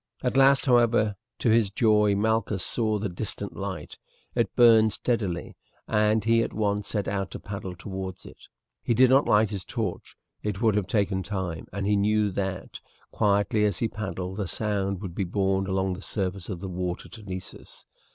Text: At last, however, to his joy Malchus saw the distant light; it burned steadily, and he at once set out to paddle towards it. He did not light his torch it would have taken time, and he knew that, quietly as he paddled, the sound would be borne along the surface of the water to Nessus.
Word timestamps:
At 0.23 0.35
last, 0.35 0.65
however, 0.65 1.15
to 1.37 1.51
his 1.51 1.69
joy 1.69 2.15
Malchus 2.15 2.65
saw 2.65 2.97
the 2.97 3.07
distant 3.07 3.55
light; 3.55 3.99
it 4.33 4.55
burned 4.55 4.93
steadily, 4.93 5.55
and 5.87 6.23
he 6.25 6.41
at 6.41 6.53
once 6.53 6.87
set 6.87 7.07
out 7.07 7.29
to 7.29 7.39
paddle 7.39 7.75
towards 7.75 8.25
it. 8.25 8.47
He 8.81 8.95
did 8.95 9.11
not 9.11 9.27
light 9.27 9.51
his 9.51 9.63
torch 9.63 10.17
it 10.41 10.59
would 10.59 10.73
have 10.73 10.87
taken 10.87 11.21
time, 11.21 11.67
and 11.71 11.85
he 11.85 11.95
knew 11.95 12.31
that, 12.31 12.81
quietly 13.11 13.63
as 13.63 13.77
he 13.77 13.87
paddled, 13.87 14.37
the 14.37 14.47
sound 14.47 15.01
would 15.03 15.13
be 15.13 15.23
borne 15.23 15.67
along 15.67 15.93
the 15.93 16.01
surface 16.01 16.49
of 16.49 16.61
the 16.61 16.67
water 16.67 17.07
to 17.09 17.21
Nessus. 17.21 17.85